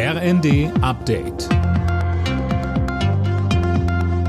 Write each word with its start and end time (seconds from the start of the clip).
RND 0.00 0.70
Update. 0.80 1.48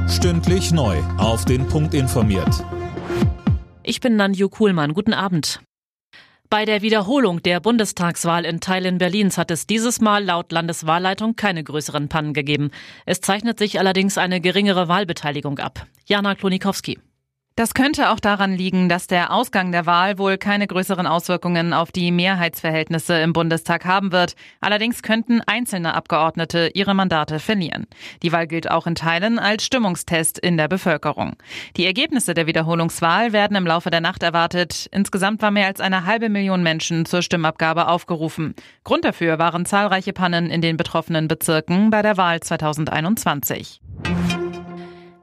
Stündlich 0.09 0.71
neu. 0.71 0.97
Auf 1.19 1.45
den 1.45 1.67
Punkt 1.67 1.93
informiert. 1.93 2.65
Ich 3.83 4.01
bin 4.01 4.16
Nanju 4.16 4.50
Kuhlmann. 4.50 4.95
Guten 4.95 5.13
Abend. 5.13 5.61
Bei 6.50 6.66
der 6.66 6.82
Wiederholung 6.82 7.43
der 7.43 7.59
Bundestagswahl 7.59 8.45
in 8.45 8.61
Teilen 8.61 8.97
Berlins 8.97 9.38
hat 9.38 9.52
es 9.52 9.68
dieses 9.68 10.02
Mal 10.02 10.25
laut 10.25 10.52
Landeswahlleitung 10.52 11.36
keine 11.36 11.63
größeren 11.63 12.09
Pannen 12.09 12.33
gegeben. 12.33 12.71
Es 13.05 13.21
zeichnet 13.21 13.59
sich 13.59 13.77
allerdings 13.77 14.17
eine 14.17 14.41
geringere 14.41 14.88
Wahlbeteiligung 14.88 15.59
ab. 15.59 15.86
Jana 16.07 16.33
Klonikowski. 16.33 16.97
Das 17.59 17.73
könnte 17.73 18.11
auch 18.11 18.21
daran 18.21 18.53
liegen, 18.53 18.87
dass 18.87 19.07
der 19.07 19.33
Ausgang 19.33 19.73
der 19.73 19.85
Wahl 19.85 20.17
wohl 20.17 20.37
keine 20.37 20.65
größeren 20.65 21.05
Auswirkungen 21.05 21.73
auf 21.73 21.91
die 21.91 22.09
Mehrheitsverhältnisse 22.09 23.19
im 23.19 23.33
Bundestag 23.33 23.83
haben 23.83 24.13
wird. 24.13 24.37
Allerdings 24.61 25.03
könnten 25.03 25.41
einzelne 25.45 25.93
Abgeordnete 25.93 26.71
ihre 26.73 26.93
Mandate 26.93 27.39
verlieren. 27.39 27.87
Die 28.23 28.31
Wahl 28.31 28.47
gilt 28.47 28.71
auch 28.71 28.87
in 28.87 28.95
Teilen 28.95 29.39
als 29.39 29.65
Stimmungstest 29.65 30.39
in 30.39 30.55
der 30.55 30.69
Bevölkerung. 30.69 31.33
Die 31.75 31.86
Ergebnisse 31.86 32.34
der 32.34 32.48
Wiederholungswahl 32.48 33.34
werden 33.34 33.58
im 33.58 33.67
Laufe 33.67 33.89
der 33.89 34.00
Nacht 34.00 34.23
erwartet. 34.23 34.88
Insgesamt 34.94 35.41
war 35.41 35.52
mehr 35.52 35.67
als 35.67 35.81
eine 35.81 36.05
halbe 36.05 36.30
Million 36.30 36.64
Menschen 36.64 37.05
zur 37.05 37.22
Stimmabgabe 37.22 37.89
aufgerufen. 37.89 38.55
Grund 38.86 39.03
dafür 39.03 39.38
waren 39.38 39.66
zahlreiche 39.66 40.14
Pannen 40.14 40.50
in 40.50 40.62
den 40.62 40.78
betroffenen 40.78 41.28
Bezirken 41.28 41.89
bei 41.89 42.03
der 42.03 42.16
Wahl 42.16 42.39
2021. 42.39 43.81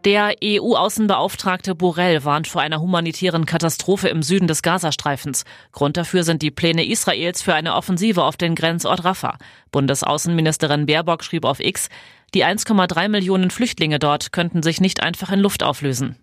Der 0.05 0.35
EU-Außenbeauftragte 0.43 1.75
Borrell 1.75 2.25
warnt 2.25 2.47
vor 2.47 2.63
einer 2.63 2.81
humanitären 2.81 3.45
Katastrophe 3.45 4.09
im 4.09 4.23
Süden 4.23 4.47
des 4.47 4.63
Gazastreifens. 4.63 5.45
Grund 5.73 5.97
dafür 5.97 6.23
sind 6.23 6.43
die 6.43 6.53
Pläne 6.53 6.87
Israels 6.87 7.43
für 7.43 7.55
eine 7.55 7.75
Offensive 7.75 8.23
auf 8.23 8.37
den 8.37 8.55
Grenzort 8.55 9.05
Rafah. 9.05 9.39
Bundesaußenministerin 9.73 10.87
Baerbock 10.87 11.25
schrieb 11.25 11.45
auf 11.45 11.59
X, 11.59 11.89
die 12.35 12.45
1,3 12.45 13.09
Millionen 13.09 13.51
Flüchtlinge 13.51 13.99
dort 13.99 14.33
könnten 14.33 14.63
sich 14.63 14.81
nicht 14.81 15.03
einfach 15.03 15.33
in 15.33 15.41
Luft 15.41 15.63
auflösen. 15.63 16.17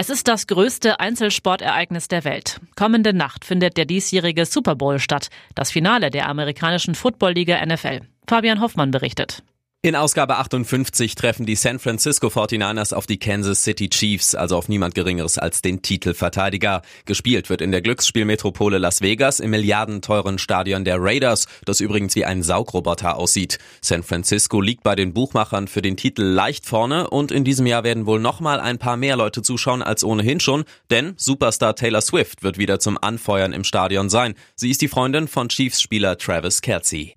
Es 0.00 0.10
ist 0.10 0.28
das 0.28 0.46
größte 0.46 1.00
Einzelsportereignis 1.00 2.06
der 2.06 2.22
Welt. 2.22 2.60
Kommende 2.76 3.12
Nacht 3.12 3.44
findet 3.44 3.76
der 3.76 3.84
diesjährige 3.84 4.46
Super 4.46 4.76
Bowl 4.76 5.00
statt, 5.00 5.28
das 5.56 5.72
Finale 5.72 6.10
der 6.10 6.28
amerikanischen 6.28 6.94
Footballliga 6.94 7.64
NFL. 7.66 8.02
Fabian 8.28 8.60
Hoffmann 8.60 8.92
berichtet. 8.92 9.42
In 9.80 9.94
Ausgabe 9.94 10.38
58 10.38 11.14
treffen 11.14 11.46
die 11.46 11.54
San 11.54 11.78
Francisco 11.78 12.26
49ers 12.26 12.92
auf 12.92 13.06
die 13.06 13.20
Kansas 13.20 13.62
City 13.62 13.88
Chiefs, 13.88 14.34
also 14.34 14.56
auf 14.56 14.68
niemand 14.68 14.96
Geringeres 14.96 15.38
als 15.38 15.62
den 15.62 15.82
Titelverteidiger. 15.82 16.82
Gespielt 17.04 17.48
wird 17.48 17.60
in 17.60 17.70
der 17.70 17.80
Glücksspielmetropole 17.80 18.78
Las 18.78 19.02
Vegas 19.02 19.38
im 19.38 19.50
milliardenteuren 19.50 20.38
Stadion 20.38 20.84
der 20.84 20.96
Raiders, 21.00 21.46
das 21.64 21.78
übrigens 21.78 22.16
wie 22.16 22.24
ein 22.24 22.42
Saugroboter 22.42 23.16
aussieht. 23.16 23.58
San 23.80 24.02
Francisco 24.02 24.60
liegt 24.60 24.82
bei 24.82 24.96
den 24.96 25.14
Buchmachern 25.14 25.68
für 25.68 25.80
den 25.80 25.96
Titel 25.96 26.24
leicht 26.24 26.66
vorne 26.66 27.08
und 27.08 27.30
in 27.30 27.44
diesem 27.44 27.66
Jahr 27.66 27.84
werden 27.84 28.04
wohl 28.04 28.18
nochmal 28.18 28.58
ein 28.58 28.78
paar 28.78 28.96
mehr 28.96 29.14
Leute 29.14 29.42
zuschauen 29.42 29.84
als 29.84 30.02
ohnehin 30.02 30.40
schon, 30.40 30.64
denn 30.90 31.14
Superstar 31.16 31.76
Taylor 31.76 32.00
Swift 32.00 32.42
wird 32.42 32.58
wieder 32.58 32.80
zum 32.80 32.98
Anfeuern 33.00 33.52
im 33.52 33.62
Stadion 33.62 34.10
sein. 34.10 34.34
Sie 34.56 34.72
ist 34.72 34.82
die 34.82 34.88
Freundin 34.88 35.28
von 35.28 35.48
Chiefs-Spieler 35.48 36.18
Travis 36.18 36.62
Kelsey. 36.62 37.14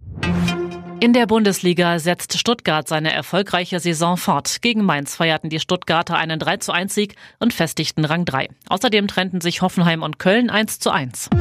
In 1.04 1.14
der 1.14 1.26
Bundesliga 1.26 1.98
setzt 1.98 2.38
Stuttgart 2.38 2.88
seine 2.88 3.12
erfolgreiche 3.12 3.80
Saison 3.80 4.18
fort. 4.18 4.62
Gegen 4.62 4.84
Mainz 4.86 5.16
feierten 5.16 5.50
die 5.50 5.60
Stuttgarter 5.60 6.16
einen 6.16 6.38
3 6.38 6.58
zu 6.58 6.72
1 6.74 6.94
Sieg 6.94 7.16
und 7.40 7.56
festigten 7.56 8.06
Rang 8.06 8.24
3. 8.24 8.50
Außerdem 8.70 9.08
trennten 9.08 9.42
sich 9.42 9.64
Hoffenheim 9.64 10.04
und 10.04 10.20
Köln 10.20 10.52
1 10.52 10.78
zu 10.78 10.92
1. 10.92 11.32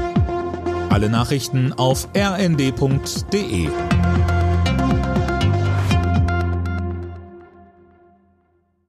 Alle 0.88 1.10
Nachrichten 1.10 1.74
auf 1.74 2.08
rnd.de 2.16 3.68